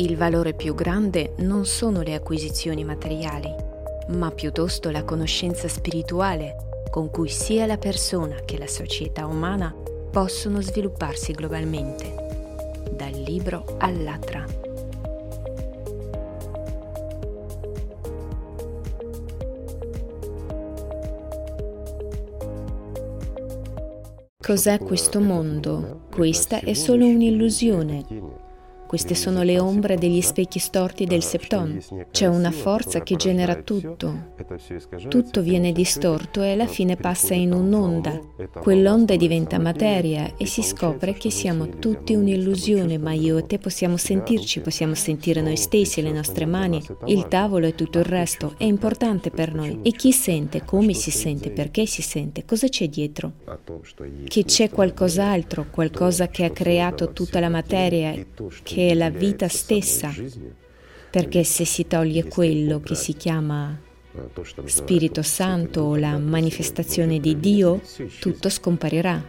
Il 0.00 0.16
valore 0.16 0.54
più 0.54 0.74
grande 0.74 1.34
non 1.40 1.66
sono 1.66 2.00
le 2.00 2.14
acquisizioni 2.14 2.84
materiali, 2.84 3.54
ma 4.08 4.30
piuttosto 4.30 4.90
la 4.90 5.04
conoscenza 5.04 5.68
spirituale 5.68 6.84
con 6.90 7.10
cui 7.10 7.28
sia 7.28 7.66
la 7.66 7.76
persona 7.76 8.36
che 8.46 8.56
la 8.56 8.66
società 8.66 9.26
umana 9.26 9.74
possono 10.10 10.62
svilupparsi 10.62 11.32
globalmente, 11.32 12.14
dal 12.96 13.12
libro 13.12 13.76
all'altra. 13.76 14.46
Cos'è 24.40 24.78
questo 24.78 25.20
mondo? 25.20 26.06
Questa 26.10 26.60
è 26.60 26.72
solo 26.72 27.04
un'illusione 27.04 28.29
queste 28.90 29.14
sono 29.14 29.44
le 29.44 29.60
ombre 29.60 29.96
degli 29.96 30.20
specchi 30.20 30.58
storti 30.58 31.04
del 31.04 31.22
septon. 31.22 31.78
C'è 32.10 32.26
una 32.26 32.50
forza 32.50 33.04
che 33.04 33.14
genera 33.14 33.54
tutto. 33.54 34.32
Tutto 35.06 35.42
viene 35.42 35.70
distorto 35.70 36.42
e 36.42 36.50
alla 36.50 36.66
fine 36.66 36.96
passa 36.96 37.32
in 37.32 37.52
un'onda. 37.52 38.18
Quell'onda 38.60 39.14
diventa 39.14 39.60
materia 39.60 40.34
e 40.36 40.44
si 40.44 40.62
scopre 40.62 41.12
che 41.12 41.30
siamo 41.30 41.68
tutti 41.78 42.16
un'illusione, 42.16 42.98
ma 42.98 43.12
io 43.12 43.38
e 43.38 43.46
te 43.46 43.60
possiamo 43.60 43.96
sentirci, 43.96 44.58
possiamo 44.58 44.96
sentire 44.96 45.40
noi 45.40 45.56
stessi, 45.56 46.02
le 46.02 46.10
nostre 46.10 46.44
mani, 46.44 46.82
il 47.06 47.28
tavolo 47.28 47.66
e 47.66 47.76
tutto 47.76 48.00
il 48.00 48.06
resto. 48.06 48.54
È 48.58 48.64
importante 48.64 49.30
per 49.30 49.54
noi. 49.54 49.78
E 49.82 49.92
chi 49.92 50.10
sente, 50.10 50.64
come 50.64 50.94
si 50.94 51.12
sente, 51.12 51.52
perché 51.52 51.86
si 51.86 52.02
sente, 52.02 52.44
cosa 52.44 52.66
c'è 52.66 52.88
dietro? 52.88 53.34
Che 54.24 54.44
c'è 54.44 54.68
qualcos'altro, 54.68 55.66
qualcosa 55.70 56.26
che 56.26 56.44
ha 56.44 56.50
creato 56.50 57.12
tutta 57.12 57.38
la 57.38 57.48
materia, 57.48 58.12
che 58.64 58.79
che 58.80 58.88
è 58.88 58.94
la 58.94 59.10
vita 59.10 59.46
stessa, 59.46 60.10
perché 61.10 61.44
se 61.44 61.66
si 61.66 61.86
toglie 61.86 62.24
quello 62.28 62.80
che 62.80 62.94
si 62.94 63.12
chiama 63.12 63.78
Spirito 64.64 65.20
Santo 65.20 65.82
o 65.82 65.96
la 65.96 66.16
manifestazione 66.16 67.20
di 67.20 67.38
Dio, 67.38 67.82
tutto 68.18 68.48
scomparirà. 68.48 69.22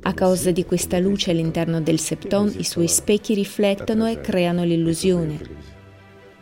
A 0.00 0.12
causa 0.12 0.50
di 0.50 0.64
questa 0.64 0.98
luce 0.98 1.30
all'interno 1.30 1.80
del 1.80 2.00
septon, 2.00 2.52
i 2.56 2.64
suoi 2.64 2.88
specchi 2.88 3.34
riflettono 3.34 4.08
e 4.08 4.20
creano 4.20 4.64
l'illusione. 4.64 5.38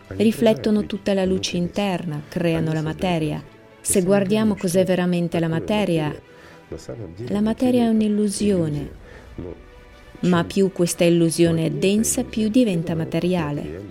Riflettono 0.06 0.86
tutta 0.86 1.12
la 1.12 1.26
luce 1.26 1.58
interna, 1.58 2.22
creano 2.28 2.72
la 2.72 2.82
materia. 2.82 3.44
Se 3.82 4.00
guardiamo 4.00 4.56
cos'è 4.56 4.86
veramente 4.86 5.38
la 5.38 5.48
materia, 5.48 6.18
la 7.28 7.40
materia 7.42 7.84
è 7.84 7.88
un'illusione, 7.88 9.02
ma 10.20 10.44
più 10.44 10.72
questa 10.72 11.04
illusione 11.04 11.66
è 11.66 11.70
densa, 11.70 12.24
più 12.24 12.48
diventa 12.48 12.94
materiale. 12.94 13.82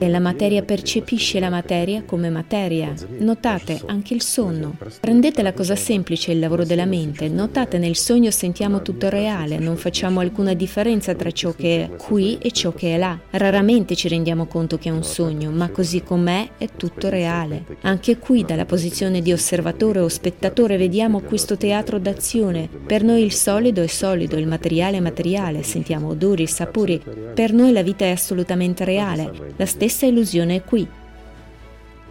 E 0.00 0.08
la 0.08 0.20
materia 0.20 0.62
percepisce 0.62 1.40
la 1.40 1.50
materia 1.50 2.04
come 2.04 2.30
materia. 2.30 2.94
Notate 3.18 3.80
anche 3.86 4.14
il 4.14 4.22
sonno. 4.22 4.76
Prendete 5.00 5.42
la 5.42 5.52
cosa 5.52 5.74
semplice, 5.74 6.30
il 6.30 6.38
lavoro 6.38 6.64
della 6.64 6.84
mente. 6.84 7.28
Notate 7.28 7.78
nel 7.78 7.96
sogno 7.96 8.30
sentiamo 8.30 8.80
tutto 8.80 9.08
reale, 9.08 9.58
non 9.58 9.76
facciamo 9.76 10.20
alcuna 10.20 10.54
differenza 10.54 11.16
tra 11.16 11.32
ciò 11.32 11.52
che 11.52 11.82
è 11.82 11.96
qui 11.96 12.38
e 12.40 12.52
ciò 12.52 12.72
che 12.72 12.94
è 12.94 12.96
là. 12.96 13.18
Raramente 13.30 13.96
ci 13.96 14.06
rendiamo 14.06 14.46
conto 14.46 14.78
che 14.78 14.88
è 14.88 14.92
un 14.92 15.02
sogno, 15.02 15.50
ma 15.50 15.68
così 15.70 16.00
com'è 16.04 16.50
è 16.58 16.68
tutto 16.76 17.08
reale. 17.08 17.64
Anche 17.80 18.18
qui 18.18 18.44
dalla 18.44 18.66
posizione 18.66 19.20
di 19.20 19.32
osservatore 19.32 19.98
o 19.98 20.06
spettatore 20.06 20.76
vediamo 20.76 21.22
questo 21.22 21.56
teatro 21.56 21.98
d'azione. 21.98 22.68
Per 22.86 23.02
noi 23.02 23.24
il 23.24 23.32
solido 23.32 23.82
è 23.82 23.88
solido, 23.88 24.36
il 24.36 24.46
materiale 24.46 24.98
è 24.98 25.00
materiale, 25.00 25.64
sentiamo 25.64 26.10
odori, 26.10 26.46
sapori. 26.46 27.02
Per 27.34 27.52
noi 27.52 27.72
la 27.72 27.82
vita 27.82 28.04
è 28.04 28.10
assolutamente 28.10 28.84
reale. 28.84 29.54
La 29.56 29.66
stessa 29.66 29.86
stessa 29.88 30.06
illusione 30.06 30.56
è 30.56 30.64
qui. 30.64 30.86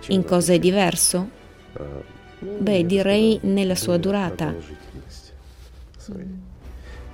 In 0.08 0.24
cosa 0.24 0.54
è 0.54 0.60
diverso? 0.60 1.30
Beh, 2.40 2.86
direi 2.86 3.40
nella 3.44 3.76
sua 3.76 3.98
durata. 3.98 4.54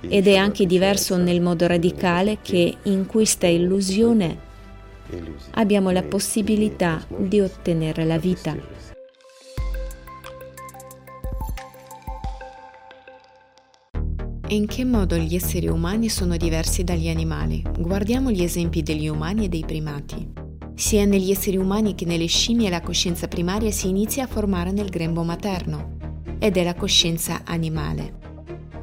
Ed 0.00 0.26
è 0.26 0.36
anche 0.36 0.66
diverso 0.66 1.16
nel 1.16 1.40
modo 1.40 1.66
radicale 1.66 2.38
che 2.42 2.76
in 2.82 3.06
questa 3.06 3.46
illusione 3.46 4.52
abbiamo 5.52 5.90
la 5.90 6.02
possibilità 6.02 7.04
di 7.08 7.40
ottenere 7.40 8.04
la 8.04 8.18
vita. 8.18 8.56
E 14.46 14.54
in 14.54 14.66
che 14.66 14.84
modo 14.84 15.16
gli 15.16 15.34
esseri 15.34 15.68
umani 15.68 16.10
sono 16.10 16.36
diversi 16.36 16.84
dagli 16.84 17.08
animali? 17.08 17.62
Guardiamo 17.78 18.30
gli 18.30 18.42
esempi 18.42 18.82
degli 18.82 19.08
umani 19.08 19.46
e 19.46 19.48
dei 19.48 19.64
primati. 19.66 20.43
Sia 20.76 21.04
negli 21.04 21.30
esseri 21.30 21.56
umani 21.56 21.94
che 21.94 22.04
nelle 22.04 22.26
scimmie 22.26 22.68
la 22.68 22.80
coscienza 22.80 23.28
primaria 23.28 23.70
si 23.70 23.88
inizia 23.88 24.24
a 24.24 24.26
formare 24.26 24.72
nel 24.72 24.88
grembo 24.88 25.22
materno 25.22 25.96
ed 26.40 26.56
è 26.56 26.64
la 26.64 26.74
coscienza 26.74 27.42
animale. 27.44 28.22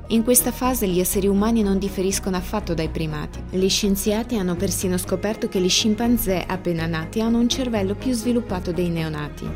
In 0.07 0.23
questa 0.23 0.53
fase 0.53 0.87
gli 0.87 1.01
esseri 1.01 1.27
umani 1.27 1.61
non 1.63 1.77
differiscono 1.77 2.37
affatto 2.37 2.73
dai 2.73 2.87
primati. 2.87 3.43
Gli 3.49 3.67
scienziati 3.67 4.37
hanno 4.37 4.55
persino 4.55 4.97
scoperto 4.97 5.49
che 5.49 5.59
gli 5.59 5.69
scimpanzé 5.69 6.45
appena 6.47 6.85
nati 6.85 7.19
hanno 7.19 7.39
un 7.39 7.49
cervello 7.49 7.93
più 7.95 8.13
sviluppato 8.13 8.71
dei 8.71 8.89
neonati. 8.89 9.49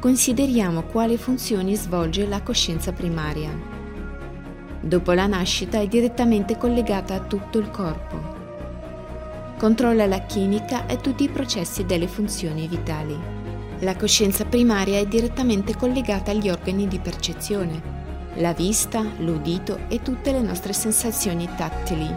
Consideriamo 0.00 0.84
quali 0.84 1.18
funzioni 1.18 1.74
svolge 1.76 2.26
la 2.26 2.42
coscienza 2.42 2.92
primaria. 2.92 3.50
Dopo 4.80 5.12
la 5.12 5.26
nascita 5.26 5.80
è 5.80 5.86
direttamente 5.86 6.56
collegata 6.56 7.14
a 7.14 7.20
tutto 7.20 7.58
il 7.58 7.70
corpo 7.70 8.41
controlla 9.62 10.06
la 10.06 10.26
chimica 10.26 10.86
e 10.86 10.96
tutti 10.96 11.22
i 11.22 11.28
processi 11.28 11.86
delle 11.86 12.08
funzioni 12.08 12.66
vitali. 12.66 13.16
La 13.78 13.94
coscienza 13.94 14.44
primaria 14.44 14.98
è 14.98 15.06
direttamente 15.06 15.76
collegata 15.76 16.32
agli 16.32 16.50
organi 16.50 16.88
di 16.88 16.98
percezione, 16.98 17.80
la 18.38 18.52
vista, 18.54 19.06
l'udito 19.18 19.78
e 19.86 20.02
tutte 20.02 20.32
le 20.32 20.40
nostre 20.40 20.72
sensazioni 20.72 21.48
tattili. 21.56 22.12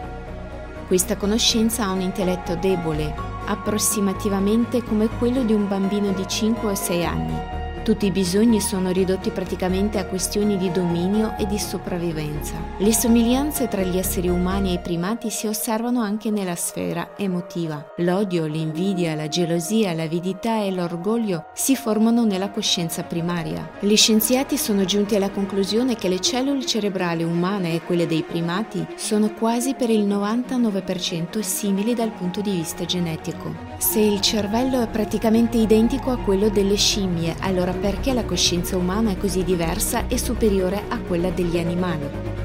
Questa 0.87 1.17
conoscenza 1.17 1.83
ha 1.85 1.91
un 1.91 2.01
intelletto 2.01 2.55
debole, 2.55 3.13
approssimativamente 3.45 4.81
come 4.81 5.07
quello 5.19 5.43
di 5.43 5.53
un 5.53 5.67
bambino 5.67 6.13
di 6.13 6.27
5 6.27 6.71
o 6.71 6.73
6 6.73 7.05
anni 7.05 7.54
tutti 7.85 8.07
i 8.07 8.11
bisogni 8.11 8.61
sono 8.61 8.89
ridotti 8.89 9.29
praticamente 9.29 9.99
a 9.99 10.07
questioni 10.07 10.57
di 10.57 10.71
dominio 10.71 11.35
e 11.37 11.45
di 11.45 11.59
sopravvivenza. 11.59 12.55
Le 12.79 12.91
somiglianze 12.91 13.67
tra 13.67 13.83
gli 13.83 13.95
esseri 13.95 14.27
umani 14.27 14.71
e 14.71 14.73
i 14.73 14.79
primati 14.79 15.29
si 15.29 15.45
osservano 15.45 16.01
anche 16.01 16.31
nella 16.31 16.55
sfera 16.55 17.09
emotiva. 17.15 17.93
L'odio, 17.97 18.47
l'invidia, 18.47 19.13
la 19.13 19.27
gelosia, 19.27 19.93
l'avidità 19.93 20.63
e 20.63 20.71
l'orgoglio 20.71 21.45
si 21.53 21.75
formano 21.75 22.25
nella 22.25 22.49
coscienza 22.49 23.03
primaria. 23.03 23.69
Gli 23.79 23.95
scienziati 23.95 24.57
sono 24.57 24.83
giunti 24.83 25.15
alla 25.15 25.29
conclusione 25.29 25.95
che 25.95 26.09
le 26.09 26.19
cellule 26.19 26.65
cerebrali 26.65 27.21
umane 27.21 27.75
e 27.75 27.81
quelle 27.81 28.07
dei 28.07 28.23
primati 28.23 28.83
sono 28.95 29.29
quasi 29.29 29.75
per 29.75 29.91
il 29.91 30.07
99% 30.07 31.39
simili 31.41 31.93
dal 31.93 32.09
punto 32.09 32.41
di 32.41 32.49
vista 32.49 32.83
genetico. 32.83 33.53
Se 33.77 33.99
il 33.99 34.21
cervello 34.21 34.81
è 34.81 34.87
praticamente 34.87 35.57
identico 35.57 36.09
a 36.09 36.17
quello 36.17 36.49
delle 36.49 36.77
scimmie, 36.77 37.35
allora 37.41 37.73
perché 37.75 38.13
la 38.13 38.25
coscienza 38.25 38.77
umana 38.77 39.11
è 39.11 39.17
così 39.17 39.43
diversa 39.43 40.07
e 40.07 40.17
superiore 40.17 40.83
a 40.87 40.99
quella 40.99 41.29
degli 41.29 41.57
animali. 41.57 42.35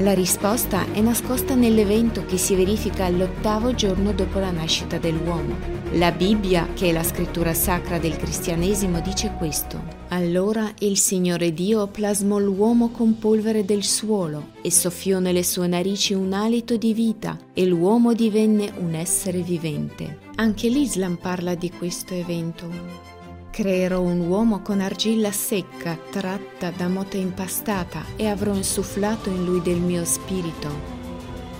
La 0.00 0.12
risposta 0.12 0.92
è 0.92 1.00
nascosta 1.00 1.54
nell'evento 1.54 2.26
che 2.26 2.36
si 2.36 2.54
verifica 2.54 3.06
all'ottavo 3.06 3.74
giorno 3.74 4.12
dopo 4.12 4.38
la 4.38 4.50
nascita 4.50 4.98
dell'uomo. 4.98 5.56
La 5.92 6.12
Bibbia, 6.12 6.68
che 6.74 6.90
è 6.90 6.92
la 6.92 7.02
scrittura 7.02 7.54
sacra 7.54 7.98
del 7.98 8.14
cristianesimo, 8.14 9.00
dice 9.00 9.32
questo. 9.38 9.82
Allora 10.08 10.70
il 10.80 10.98
Signore 10.98 11.54
Dio 11.54 11.86
plasmò 11.86 12.36
l'uomo 12.38 12.90
con 12.90 13.18
polvere 13.18 13.64
del 13.64 13.84
suolo 13.84 14.48
e 14.60 14.70
soffiò 14.70 15.18
nelle 15.18 15.42
sue 15.42 15.66
narici 15.66 16.12
un 16.12 16.34
alito 16.34 16.76
di 16.76 16.92
vita 16.92 17.38
e 17.54 17.64
l'uomo 17.64 18.12
divenne 18.12 18.70
un 18.76 18.94
essere 18.94 19.40
vivente. 19.40 20.18
Anche 20.34 20.68
l'Islam 20.68 21.16
parla 21.16 21.54
di 21.54 21.70
questo 21.70 22.12
evento. 22.12 23.15
Creerò 23.56 24.02
un 24.02 24.20
uomo 24.20 24.60
con 24.60 24.82
argilla 24.82 25.32
secca 25.32 25.98
tratta 26.10 26.70
da 26.70 26.88
mote 26.88 27.16
impastata 27.16 28.04
e 28.14 28.26
avrò 28.26 28.52
insufflato 28.52 29.30
in 29.30 29.46
lui 29.46 29.62
del 29.62 29.78
mio 29.78 30.04
spirito. 30.04 30.68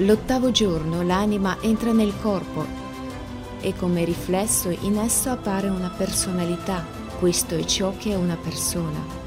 L'ottavo 0.01 0.51
giorno 0.51 1.01
l'anima 1.01 1.57
entra 1.63 1.93
nel 1.93 2.13
corpo 2.21 2.67
e 3.63 3.75
come 3.75 4.05
riflesso 4.05 4.69
in 4.69 4.99
esso 4.99 5.31
appare 5.31 5.71
una 5.71 5.89
personalità. 5.89 6.85
Questo 7.19 7.55
è 7.55 7.65
ciò 7.65 7.97
che 7.97 8.11
è 8.11 8.15
una 8.15 8.37
persona. 8.37 9.26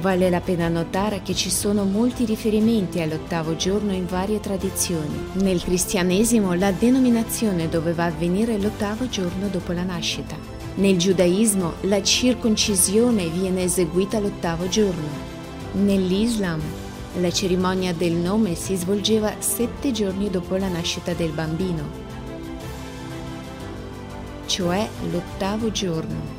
Vale 0.00 0.28
la 0.28 0.40
pena 0.40 0.68
notare 0.68 1.22
che 1.22 1.34
ci 1.34 1.50
sono 1.50 1.84
molti 1.84 2.26
riferimenti 2.26 3.00
all'ottavo 3.00 3.56
giorno 3.56 3.92
in 3.92 4.04
varie 4.06 4.40
tradizioni. 4.40 5.28
Nel 5.34 5.62
cristianesimo 5.62 6.52
la 6.52 6.70
denominazione 6.70 7.70
doveva 7.70 8.04
avvenire 8.04 8.58
l'ottavo 8.58 9.08
giorno 9.08 9.48
dopo 9.48 9.72
la 9.72 9.84
nascita. 9.84 10.36
Nel 10.74 10.98
giudaismo 10.98 11.76
la 11.82 12.02
circoncisione 12.02 13.28
viene 13.28 13.62
eseguita 13.62 14.18
l'ottavo 14.18 14.68
giorno. 14.68 15.08
Nell'Islam, 15.72 16.60
la 17.18 17.30
cerimonia 17.30 17.94
del 17.94 18.12
nome 18.12 18.54
si 18.54 18.76
svolgeva 18.76 19.32
sette 19.38 19.92
giorni 19.92 20.28
dopo 20.28 20.56
la 20.56 20.68
nascita 20.68 21.14
del 21.14 21.30
bambino, 21.30 21.82
cioè 24.44 24.86
l'ottavo 25.10 25.70
giorno. 25.70 26.35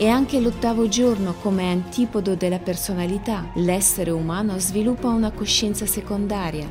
E 0.00 0.06
anche 0.06 0.38
l'ottavo 0.38 0.86
giorno, 0.86 1.34
come 1.42 1.72
antipodo 1.72 2.36
della 2.36 2.60
personalità, 2.60 3.50
l'essere 3.54 4.12
umano 4.12 4.56
sviluppa 4.60 5.08
una 5.08 5.32
coscienza 5.32 5.86
secondaria, 5.86 6.70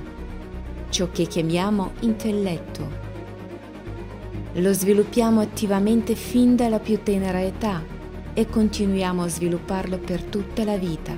ciò 0.88 1.10
che 1.12 1.26
chiamiamo 1.26 1.92
intelletto. 2.00 2.90
Lo 4.54 4.72
sviluppiamo 4.72 5.42
attivamente 5.42 6.16
fin 6.16 6.56
dalla 6.56 6.80
più 6.80 7.04
tenera 7.04 7.44
età 7.44 7.84
e 8.34 8.48
continuiamo 8.48 9.24
a 9.24 9.28
svilupparlo 9.28 9.98
per 9.98 10.24
tutta 10.24 10.64
la 10.64 10.78
vita. 10.78 11.14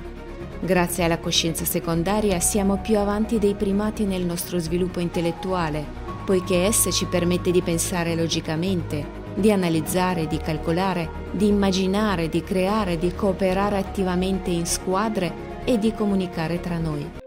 Grazie 0.58 1.04
alla 1.04 1.18
coscienza 1.18 1.64
secondaria 1.64 2.40
siamo 2.40 2.80
più 2.80 2.98
avanti 2.98 3.38
dei 3.38 3.54
primati 3.54 4.04
nel 4.04 4.26
nostro 4.26 4.58
sviluppo 4.58 4.98
intellettuale, 4.98 5.86
poiché 6.24 6.64
essa 6.64 6.90
ci 6.90 7.04
permette 7.04 7.52
di 7.52 7.62
pensare 7.62 8.16
logicamente, 8.16 9.19
di 9.34 9.50
analizzare, 9.52 10.26
di 10.26 10.38
calcolare, 10.38 11.28
di 11.32 11.46
immaginare, 11.46 12.28
di 12.28 12.42
creare, 12.42 12.98
di 12.98 13.14
cooperare 13.14 13.76
attivamente 13.76 14.50
in 14.50 14.66
squadre 14.66 15.62
e 15.64 15.78
di 15.78 15.92
comunicare 15.92 16.60
tra 16.60 16.78
noi. 16.78 17.18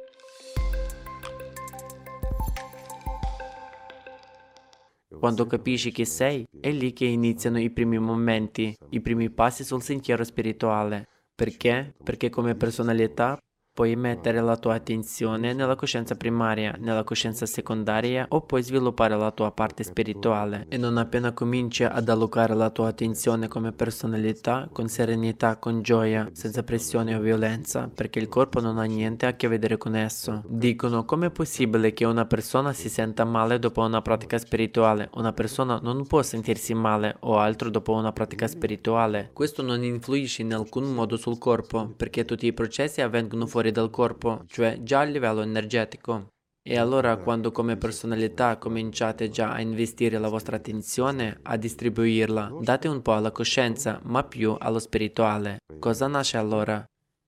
Quando 5.23 5.47
capisci 5.47 5.91
chi 5.91 6.03
sei, 6.03 6.45
è 6.59 6.69
lì 6.69 6.91
che 6.91 7.05
iniziano 7.05 7.57
i 7.57 7.69
primi 7.69 7.97
momenti, 7.97 8.75
i 8.89 8.99
primi 8.99 9.29
passi 9.29 9.63
sul 9.63 9.81
sentiero 9.81 10.25
spirituale. 10.25 11.07
Perché? 11.33 11.94
Perché 12.03 12.29
come 12.29 12.56
personalità 12.56 13.38
Puoi 13.75 13.95
mettere 13.95 14.39
la 14.39 14.55
tua 14.55 14.75
attenzione 14.75 15.51
nella 15.51 15.73
coscienza 15.73 16.15
primaria, 16.15 16.75
nella 16.77 17.03
coscienza 17.03 17.47
secondaria 17.47 18.27
o 18.29 18.41
puoi 18.41 18.61
sviluppare 18.61 19.17
la 19.17 19.31
tua 19.31 19.51
parte 19.51 19.83
spirituale 19.83 20.67
e 20.69 20.77
non 20.77 20.97
appena 20.97 21.31
cominci 21.31 21.83
ad 21.83 22.07
allocare 22.07 22.53
la 22.53 22.69
tua 22.69 22.89
attenzione 22.89 23.47
come 23.47 23.71
personalità, 23.71 24.69
con 24.71 24.89
serenità, 24.89 25.57
con 25.57 25.81
gioia, 25.81 26.29
senza 26.33 26.61
pressione 26.61 27.15
o 27.15 27.19
violenza, 27.19 27.89
perché 27.91 28.19
il 28.19 28.27
corpo 28.27 28.59
non 28.59 28.77
ha 28.77 28.83
niente 28.83 29.25
a 29.25 29.33
che 29.33 29.47
vedere 29.47 29.77
con 29.77 29.95
esso. 29.95 30.43
Dicono 30.45 31.03
com'è 31.03 31.31
possibile 31.31 31.93
che 31.93 32.05
una 32.05 32.25
persona 32.25 32.73
si 32.73 32.89
senta 32.89 33.25
male 33.25 33.57
dopo 33.57 33.81
una 33.81 34.03
pratica 34.03 34.37
spirituale? 34.37 35.09
Una 35.15 35.33
persona 35.33 35.79
non 35.81 36.05
può 36.05 36.21
sentirsi 36.21 36.75
male 36.75 37.15
o 37.21 37.39
altro 37.39 37.71
dopo 37.71 37.93
una 37.93 38.13
pratica 38.13 38.47
spirituale. 38.47 39.31
Questo 39.33 39.63
non 39.63 39.83
influisce 39.83 40.43
in 40.43 40.53
alcun 40.53 40.93
modo 40.93 41.17
sul 41.17 41.39
corpo, 41.39 41.91
perché 41.97 42.23
tutti 42.23 42.45
i 42.45 42.53
processi 42.53 43.01
avvengono 43.01 43.47
fuori 43.47 43.61
fuori 43.63 43.71
dal 43.71 43.89
corpo, 43.89 44.44
cioè 44.48 44.80
già 44.83 45.00
a 45.00 45.04
livello 45.04 45.42
energetico. 45.42 46.27
E 46.65 46.77
allora 46.77 47.18
quando 47.18 47.51
come 47.51 47.77
personalità 47.77 48.57
cominciate 48.57 49.30
già 49.30 49.51
a 49.51 49.62
investire 49.62 50.18
la 50.18 50.30
vostra 50.30 50.57
attenzione, 50.57 51.39
a 51.44 51.57
distribuirla, 51.57 52.57
date 52.62 52.88
un 52.88 53.01
po' 53.01 53.13
alla 53.13 53.31
coscienza, 53.31 54.00
ma 54.04 54.24
più 54.24 54.56
allo 54.57 54.80
spirituale. 54.80 55.60
Cosa 55.80 56.07
nasce 56.07 56.38
allora? 56.38 56.83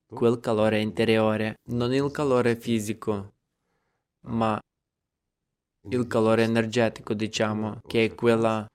Quel 0.07 0.39
calore 0.39 0.79
interiore, 0.81 1.55
non 1.69 1.93
il 1.93 2.11
calore 2.11 2.55
fisico, 2.55 3.33
ma 4.27 4.59
il 5.89 6.07
calore 6.07 6.43
energetico, 6.43 7.13
diciamo, 7.13 7.79
che 7.85 8.05
è 8.05 8.15
quella 8.15 8.65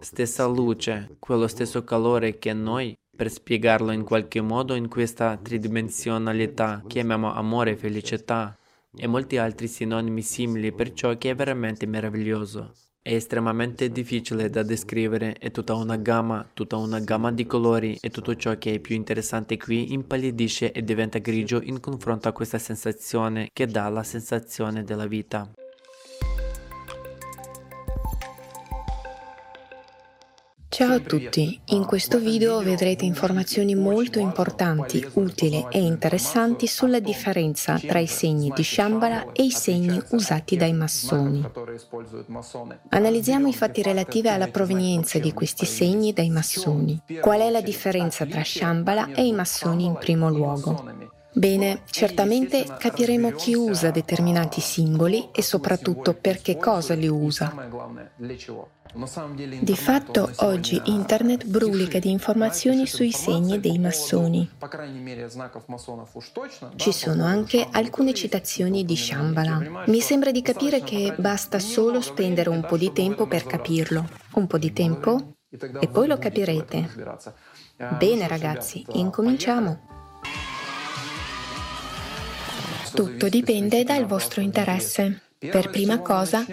stessa 0.00 0.46
luce, 0.46 1.16
quello 1.18 1.46
stesso 1.46 1.84
calore 1.84 2.38
che 2.38 2.52
noi 2.54 2.94
per 3.14 3.30
spiegarlo 3.30 3.92
in 3.92 4.04
qualche 4.04 4.40
modo 4.40 4.74
in 4.74 4.88
questa 4.88 5.36
tridimensionalità 5.36 6.82
chiamiamo 6.86 7.32
amore, 7.32 7.76
felicità 7.76 8.56
e 8.94 9.06
molti 9.06 9.36
altri 9.36 9.68
sinonimi 9.68 10.22
simili 10.22 10.72
per 10.72 10.92
ciò 10.92 11.16
che 11.18 11.30
è 11.30 11.34
veramente 11.34 11.86
meraviglioso. 11.86 12.72
È 13.04 13.12
estremamente 13.12 13.90
difficile 13.90 14.48
da 14.48 14.62
descrivere, 14.62 15.34
è 15.34 15.50
tutta 15.50 15.74
una 15.74 15.96
gamma, 15.96 16.48
tutta 16.54 16.76
una 16.76 17.00
gamma 17.00 17.32
di 17.32 17.46
colori 17.46 17.98
e 18.00 18.10
tutto 18.10 18.36
ciò 18.36 18.56
che 18.58 18.74
è 18.74 18.78
più 18.78 18.94
interessante 18.94 19.56
qui 19.56 19.92
impallidisce 19.92 20.70
e 20.70 20.84
diventa 20.84 21.18
grigio 21.18 21.60
in 21.62 21.80
confronto 21.80 22.28
a 22.28 22.32
questa 22.32 22.58
sensazione 22.58 23.50
che 23.52 23.66
dà 23.66 23.88
la 23.88 24.04
sensazione 24.04 24.84
della 24.84 25.06
vita. 25.06 25.50
Ciao 30.72 30.94
a 30.94 31.00
tutti, 31.00 31.60
in 31.66 31.84
questo 31.84 32.18
video 32.18 32.62
vedrete 32.62 33.04
informazioni 33.04 33.74
molto 33.74 34.18
importanti, 34.18 35.06
utili 35.12 35.66
e 35.70 35.78
interessanti 35.82 36.66
sulla 36.66 36.98
differenza 36.98 37.78
tra 37.78 37.98
i 37.98 38.06
segni 38.06 38.50
di 38.54 38.64
Shambhala 38.64 39.32
e 39.32 39.44
i 39.44 39.50
segni 39.50 40.02
usati 40.12 40.56
dai 40.56 40.72
massoni. 40.72 41.46
Analizziamo 42.88 43.48
i 43.48 43.52
fatti 43.52 43.82
relativi 43.82 44.28
alla 44.28 44.48
provenienza 44.48 45.18
di 45.18 45.34
questi 45.34 45.66
segni 45.66 46.14
dai 46.14 46.30
massoni. 46.30 46.98
Qual 47.20 47.40
è 47.40 47.50
la 47.50 47.60
differenza 47.60 48.24
tra 48.24 48.42
Shambhala 48.42 49.12
e 49.12 49.26
i 49.26 49.32
massoni 49.32 49.84
in 49.84 49.98
primo 49.98 50.30
luogo? 50.30 51.20
Bene, 51.34 51.82
certamente 51.90 52.66
capiremo 52.78 53.30
chi 53.30 53.54
usa 53.54 53.90
determinati 53.90 54.60
simboli 54.60 55.30
e 55.32 55.42
soprattutto 55.42 56.14
per 56.14 56.42
che 56.42 56.58
cosa 56.58 56.94
li 56.94 57.08
usa. 57.08 57.54
Di 59.62 59.74
fatto 59.74 60.30
oggi 60.36 60.78
Internet 60.84 61.46
brulica 61.46 61.98
di 61.98 62.10
informazioni 62.10 62.86
sui 62.86 63.10
segni 63.10 63.58
dei 63.58 63.78
massoni. 63.78 64.50
Ci 66.76 66.92
sono 66.92 67.24
anche 67.24 67.66
alcune 67.70 68.12
citazioni 68.12 68.84
di 68.84 68.94
Shambhala. 68.94 69.84
Mi 69.86 70.00
sembra 70.02 70.30
di 70.30 70.42
capire 70.42 70.82
che 70.82 71.14
basta 71.16 71.58
solo 71.58 72.02
spendere 72.02 72.50
un 72.50 72.66
po' 72.66 72.76
di 72.76 72.92
tempo 72.92 73.26
per 73.26 73.46
capirlo. 73.46 74.06
Un 74.34 74.46
po' 74.46 74.58
di 74.58 74.74
tempo 74.74 75.36
e 75.48 75.88
poi 75.88 76.06
lo 76.06 76.18
capirete. 76.18 76.90
Bene 77.98 78.28
ragazzi, 78.28 78.84
incominciamo. 78.92 79.91
Tutto 82.94 83.28
dipende 83.28 83.84
dal 83.84 84.06
vostro 84.06 84.40
interesse. 84.40 85.20
Per 85.50 85.70
prima 85.70 85.98
cosa, 85.98 86.46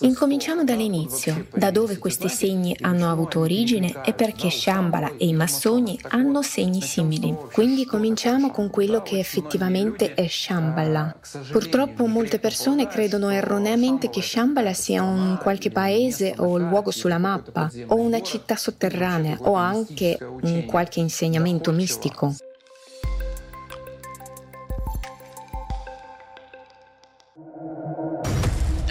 incominciamo 0.00 0.62
dall'inizio, 0.62 1.46
da 1.54 1.70
dove 1.70 1.96
questi 1.96 2.28
segni 2.28 2.76
hanno 2.82 3.10
avuto 3.10 3.40
origine 3.40 4.02
e 4.04 4.12
perché 4.12 4.50
Shambhala 4.50 5.12
e 5.16 5.26
i 5.26 5.32
massoni 5.32 5.98
hanno 6.08 6.42
segni 6.42 6.82
simili. 6.82 7.34
Quindi 7.50 7.86
cominciamo 7.86 8.50
con 8.50 8.68
quello 8.68 9.00
che 9.00 9.18
effettivamente 9.18 10.12
è 10.12 10.26
Shambhala. 10.28 11.16
Purtroppo 11.50 12.04
molte 12.06 12.38
persone 12.38 12.88
credono 12.88 13.30
erroneamente 13.30 14.10
che 14.10 14.20
Shambhala 14.20 14.74
sia 14.74 15.02
un 15.02 15.38
qualche 15.40 15.70
paese 15.70 16.34
o 16.36 16.58
luogo 16.58 16.90
sulla 16.90 17.18
mappa, 17.18 17.70
o 17.86 17.94
una 17.94 18.20
città 18.20 18.54
sotterranea, 18.56 19.38
o 19.42 19.54
anche 19.54 20.18
un 20.42 20.66
qualche 20.66 21.00
insegnamento 21.00 21.72
mistico. 21.72 22.34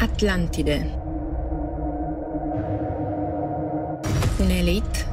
Atlantide. 0.06 1.00
Un'elite 4.38 5.06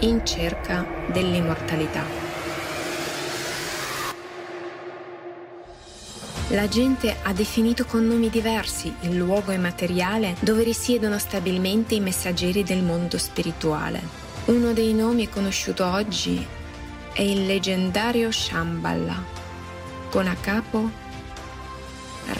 in 0.00 0.26
cerca 0.26 0.84
dell'immortalità. 1.12 2.02
La 6.48 6.66
gente 6.66 7.16
ha 7.22 7.32
definito 7.32 7.84
con 7.84 8.04
nomi 8.04 8.30
diversi 8.30 8.92
il 9.02 9.16
luogo 9.16 9.52
immateriale 9.52 10.34
dove 10.40 10.64
risiedono 10.64 11.16
stabilmente 11.18 11.94
i 11.94 12.00
messaggeri 12.00 12.64
del 12.64 12.82
mondo 12.82 13.16
spirituale. 13.16 14.02
Uno 14.46 14.72
dei 14.72 14.92
nomi 14.92 15.28
conosciuto 15.28 15.86
oggi 15.86 16.44
è 17.12 17.22
il 17.22 17.46
leggendario 17.46 18.32
Shambhala, 18.32 19.22
con 20.10 20.26
a 20.26 20.34
capo 20.34 21.02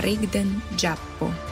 Rigden 0.00 0.62
Giappo. 0.74 1.43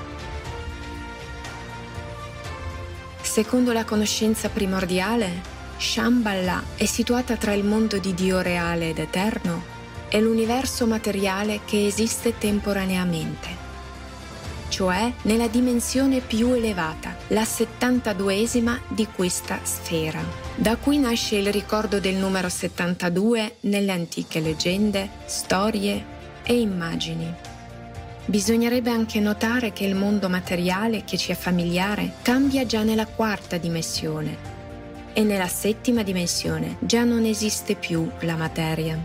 Secondo 3.33 3.73
la 3.73 3.87
conoscenza 3.87 4.51
primordiale, 4.51 5.41
Shambhala 5.79 6.63
è 6.77 6.85
situata 6.85 7.35
tra 7.39 7.55
il 7.55 7.65
mondo 7.65 7.97
di 7.97 8.13
Dio 8.13 8.43
reale 8.43 8.91
ed 8.91 8.99
eterno 8.99 9.63
e 10.11 10.21
l'universo 10.21 10.87
materiale 10.87 11.61
che 11.65 11.87
esiste 11.87 12.37
temporaneamente, 12.37 13.49
cioè 14.69 15.11
nella 15.23 15.49
dimensione 15.49 16.21
più 16.21 16.53
elevata, 16.53 17.17
la 17.29 17.41
72esima 17.41 18.79
di 18.89 19.07
questa 19.07 19.61
sfera. 19.63 20.23
Da 20.55 20.77
qui 20.77 20.99
nasce 20.99 21.37
il 21.37 21.51
ricordo 21.51 22.01
del 22.01 22.17
numero 22.17 22.51
72 22.51 23.57
nelle 23.61 23.93
antiche 23.93 24.41
leggende, 24.41 25.09
storie 25.25 26.05
e 26.43 26.61
immagini. 26.61 27.52
Bisognerebbe 28.25 28.91
anche 28.91 29.19
notare 29.19 29.73
che 29.73 29.85
il 29.85 29.97
mondo 29.97 30.29
materiale 30.29 31.03
che 31.05 31.17
ci 31.17 31.33
è 31.33 31.35
familiare 31.35 32.13
cambia 32.23 32.65
già 32.65 32.85
nella 32.85 33.07
quarta 33.07 33.57
dimensione 33.57 34.51
e 35.13 35.25
nella 35.25 35.49
settima 35.49 36.03
dimensione 36.05 36.77
già 36.81 37.03
non 37.03 37.25
esiste 37.25 37.75
più 37.75 38.09
la 38.21 38.37
materia. 38.37 38.97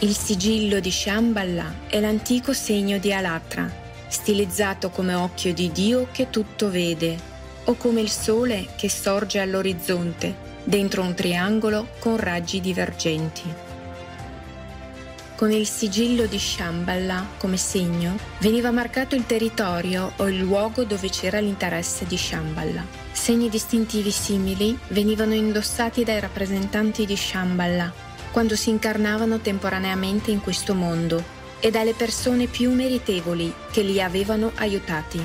Il 0.00 0.14
sigillo 0.14 0.78
di 0.78 0.90
Shambhala 0.90 1.72
è 1.86 1.98
l'antico 1.98 2.52
segno 2.52 2.98
di 2.98 3.14
Alatra, 3.14 3.68
stilizzato 4.08 4.90
come 4.90 5.14
occhio 5.14 5.54
di 5.54 5.72
Dio 5.72 6.08
che 6.12 6.28
tutto 6.28 6.70
vede, 6.70 7.16
o 7.64 7.74
come 7.76 8.02
il 8.02 8.10
sole 8.10 8.66
che 8.76 8.90
sorge 8.90 9.40
all'orizzonte, 9.40 10.34
dentro 10.64 11.00
un 11.00 11.14
triangolo 11.14 11.88
con 11.98 12.18
raggi 12.18 12.60
divergenti. 12.60 13.65
Con 15.36 15.52
il 15.52 15.66
sigillo 15.66 16.24
di 16.24 16.38
Shambhala 16.38 17.32
come 17.36 17.58
segno 17.58 18.16
veniva 18.38 18.70
marcato 18.70 19.14
il 19.14 19.26
territorio 19.26 20.14
o 20.16 20.28
il 20.30 20.38
luogo 20.38 20.84
dove 20.84 21.10
c'era 21.10 21.40
l'interesse 21.40 22.06
di 22.06 22.16
Shambhala. 22.16 22.82
Segni 23.12 23.50
distintivi 23.50 24.10
simili 24.10 24.78
venivano 24.88 25.34
indossati 25.34 26.04
dai 26.04 26.20
rappresentanti 26.20 27.04
di 27.04 27.14
Shambhala 27.14 27.92
quando 28.30 28.56
si 28.56 28.70
incarnavano 28.70 29.38
temporaneamente 29.40 30.30
in 30.30 30.40
questo 30.40 30.74
mondo 30.74 31.22
e 31.60 31.70
dalle 31.70 31.92
persone 31.92 32.46
più 32.46 32.72
meritevoli 32.72 33.52
che 33.70 33.82
li 33.82 34.00
avevano 34.00 34.52
aiutati. 34.54 35.22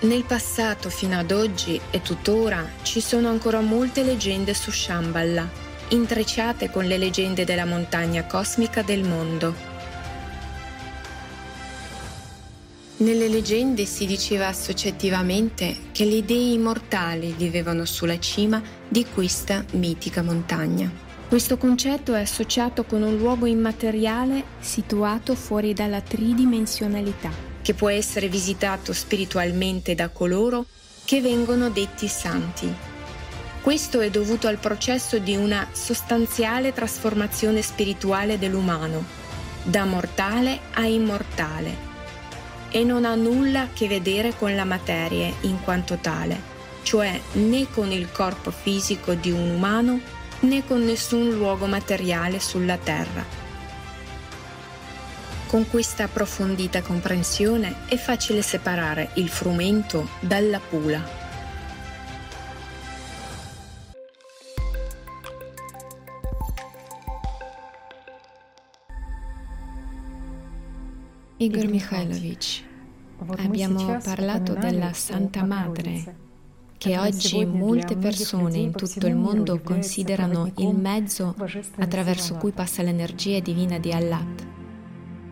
Nel 0.00 0.24
passato 0.24 0.90
fino 0.90 1.16
ad 1.16 1.30
oggi 1.30 1.80
e 1.92 2.02
tuttora 2.02 2.68
ci 2.82 3.00
sono 3.00 3.28
ancora 3.28 3.60
molte 3.60 4.02
leggende 4.02 4.52
su 4.52 4.72
Shambhala 4.72 5.70
intrecciate 5.92 6.70
con 6.70 6.86
le 6.86 6.96
leggende 6.96 7.44
della 7.44 7.66
montagna 7.66 8.24
cosmica 8.24 8.82
del 8.82 9.06
mondo. 9.06 9.54
Nelle 12.96 13.28
leggende 13.28 13.84
si 13.84 14.06
diceva 14.06 14.46
associativamente 14.46 15.76
che 15.92 16.04
le 16.04 16.24
dei 16.24 16.54
immortali 16.54 17.34
vivevano 17.36 17.84
sulla 17.84 18.18
cima 18.18 18.62
di 18.88 19.04
questa 19.12 19.64
mitica 19.72 20.22
montagna. 20.22 20.90
Questo 21.28 21.58
concetto 21.58 22.14
è 22.14 22.20
associato 22.20 22.84
con 22.84 23.02
un 23.02 23.16
luogo 23.16 23.46
immateriale 23.46 24.44
situato 24.60 25.34
fuori 25.34 25.74
dalla 25.74 26.00
tridimensionalità, 26.00 27.30
che 27.60 27.74
può 27.74 27.88
essere 27.88 28.28
visitato 28.28 28.92
spiritualmente 28.92 29.94
da 29.94 30.08
coloro 30.08 30.66
che 31.04 31.20
vengono 31.20 31.70
detti 31.70 32.06
santi, 32.06 32.72
questo 33.62 34.00
è 34.00 34.10
dovuto 34.10 34.48
al 34.48 34.58
processo 34.58 35.18
di 35.18 35.36
una 35.36 35.68
sostanziale 35.70 36.72
trasformazione 36.72 37.62
spirituale 37.62 38.36
dell'umano, 38.36 39.04
da 39.62 39.84
mortale 39.84 40.62
a 40.72 40.84
immortale, 40.84 41.90
e 42.70 42.82
non 42.82 43.04
ha 43.04 43.14
nulla 43.14 43.62
a 43.62 43.68
che 43.72 43.86
vedere 43.86 44.34
con 44.36 44.56
la 44.56 44.64
materia 44.64 45.32
in 45.42 45.62
quanto 45.62 45.96
tale, 45.98 46.40
cioè 46.82 47.18
né 47.34 47.70
con 47.70 47.92
il 47.92 48.10
corpo 48.10 48.50
fisico 48.50 49.14
di 49.14 49.30
un 49.30 49.50
umano 49.50 50.00
né 50.40 50.66
con 50.66 50.84
nessun 50.84 51.30
luogo 51.30 51.66
materiale 51.66 52.40
sulla 52.40 52.76
Terra. 52.76 53.24
Con 55.46 55.68
questa 55.70 56.04
approfondita 56.04 56.82
comprensione 56.82 57.84
è 57.86 57.96
facile 57.96 58.42
separare 58.42 59.10
il 59.14 59.28
frumento 59.28 60.08
dalla 60.18 60.58
pula. 60.58 61.21
Igor 71.42 71.66
Mikhailovich, 71.66 72.62
abbiamo 73.38 73.98
parlato 73.98 74.52
della 74.54 74.92
Santa 74.92 75.44
Madre, 75.44 76.14
che 76.78 76.96
oggi 76.96 77.44
molte 77.44 77.96
persone 77.96 78.58
in 78.58 78.70
tutto 78.70 79.08
il 79.08 79.16
mondo 79.16 79.60
considerano 79.60 80.52
il 80.58 80.72
mezzo 80.72 81.34
attraverso 81.78 82.34
cui 82.34 82.52
passa 82.52 82.84
l'energia 82.84 83.40
divina 83.40 83.80
di 83.80 83.90
Allah. 83.90 84.24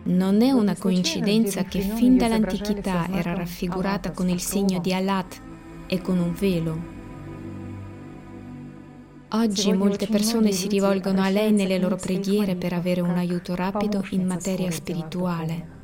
Non 0.03 0.41
è 0.41 0.51
una 0.51 0.75
coincidenza 0.75 1.63
che 1.63 1.79
fin 1.79 2.17
dall'antichità 2.17 3.07
era 3.09 3.33
raffigurata 3.33 4.11
con 4.11 4.27
il 4.27 4.41
segno 4.41 4.79
di 4.79 4.93
Allah 4.93 5.25
e 5.87 6.01
con 6.01 6.19
un 6.19 6.33
velo. 6.33 6.83
Oggi 9.29 9.71
molte 9.71 10.07
persone 10.07 10.51
si 10.51 10.67
rivolgono 10.67 11.21
a 11.21 11.29
lei 11.29 11.53
nelle 11.53 11.79
loro 11.79 11.95
preghiere 11.95 12.57
per 12.57 12.73
avere 12.73 12.99
un 12.99 13.15
aiuto 13.15 13.55
rapido 13.55 14.05
in 14.09 14.25
materia 14.25 14.69
spirituale. 14.71 15.79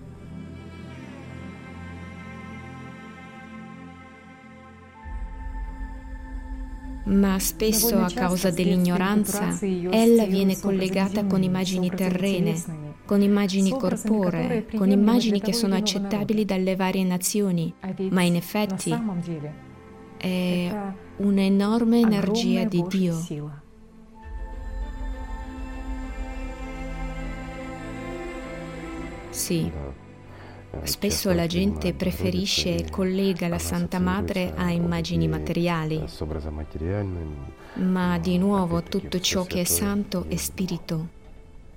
Ma 7.08 7.40
spesso 7.40 7.98
a 7.98 8.12
causa 8.14 8.52
dell'ignoranza 8.52 9.58
ella 9.62 10.26
viene 10.26 10.60
collegata 10.60 11.26
con 11.26 11.42
immagini 11.42 11.90
terrene, 11.90 12.62
con 13.06 13.22
immagini 13.22 13.72
corporee, 13.72 14.68
con 14.76 14.90
immagini 14.92 15.40
che 15.40 15.54
sono 15.54 15.76
accettabili 15.76 16.46
dalle 16.46 16.76
varie 16.76 17.04
nazioni, 17.04 17.74
ma 18.10 18.22
in 18.22 18.36
effetti 18.36 18.96
è 20.18 20.76
un'enorme 21.18 22.00
energia 22.00 22.64
di 22.66 22.84
Dio. 22.88 23.66
Sì. 29.30 29.72
Spesso 30.84 31.32
la 31.34 31.48
gente 31.48 31.94
preferisce 31.94 32.76
e 32.76 32.90
collega 32.90 33.48
la 33.48 33.60
Santa 33.60 34.00
Madre 34.00 34.54
a 34.56 34.70
immagini 34.72 35.28
materiali, 35.28 36.04
ma 37.76 38.18
di 38.20 38.38
nuovo 38.38 38.84
tutto 38.84 39.20
ciò 39.20 39.44
che 39.44 39.62
è 39.62 39.64
santo 39.64 40.26
è 40.28 40.36
spirito 40.36 41.08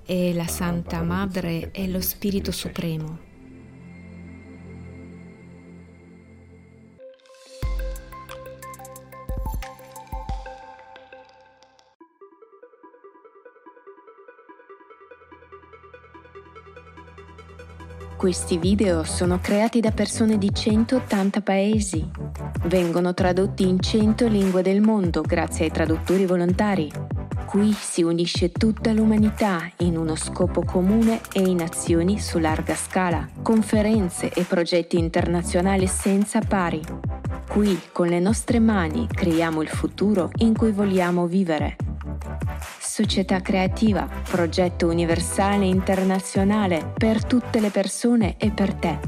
e 0.05 0.33
la 0.33 0.47
Santa 0.47 1.01
Madre 1.03 1.71
è 1.71 1.87
lo 1.87 2.01
Spirito 2.01 2.51
Supremo. 2.51 3.30
Questi 18.21 18.59
video 18.59 19.03
sono 19.03 19.39
creati 19.39 19.79
da 19.79 19.89
persone 19.89 20.37
di 20.37 20.53
180 20.53 21.41
paesi. 21.41 22.07
Vengono 22.65 23.15
tradotti 23.15 23.67
in 23.67 23.79
100 23.79 24.27
lingue 24.27 24.61
del 24.61 24.79
mondo 24.79 25.23
grazie 25.23 25.65
ai 25.65 25.71
traduttori 25.71 26.27
volontari. 26.27 26.91
Qui 27.47 27.73
si 27.73 28.03
unisce 28.03 28.51
tutta 28.51 28.93
l'umanità 28.93 29.67
in 29.77 29.97
uno 29.97 30.15
scopo 30.15 30.63
comune 30.63 31.21
e 31.33 31.41
in 31.41 31.63
azioni 31.63 32.19
su 32.19 32.37
larga 32.37 32.75
scala, 32.75 33.27
conferenze 33.41 34.31
e 34.31 34.43
progetti 34.43 34.99
internazionali 34.99 35.87
senza 35.87 36.41
pari. 36.41 36.79
Qui 37.49 37.81
con 37.91 38.05
le 38.05 38.19
nostre 38.19 38.59
mani 38.59 39.07
creiamo 39.07 39.63
il 39.63 39.69
futuro 39.69 40.29
in 40.41 40.55
cui 40.55 40.71
vogliamo 40.71 41.25
vivere 41.25 41.75
società 43.01 43.41
creativa, 43.41 44.07
progetto 44.29 44.85
universale 44.85 45.65
internazionale 45.65 46.93
per 46.95 47.25
tutte 47.25 47.59
le 47.59 47.71
persone 47.71 48.35
e 48.37 48.51
per 48.51 48.75
te. 48.75 48.99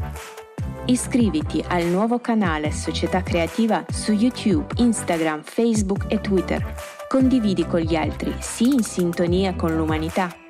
Iscriviti 0.85 1.63
al 1.67 1.85
nuovo 1.85 2.17
canale 2.19 2.71
Società 2.71 3.21
Creativa 3.21 3.85
su 3.87 4.11
YouTube, 4.11 4.65
Instagram, 4.77 5.43
Facebook 5.43 6.05
e 6.07 6.19
Twitter. 6.21 6.73
Condividi 7.07 7.67
con 7.67 7.81
gli 7.81 7.95
altri, 7.95 8.33
sii 8.39 8.73
in 8.73 8.83
sintonia 8.83 9.53
con 9.53 9.75
l'umanità. 9.75 10.42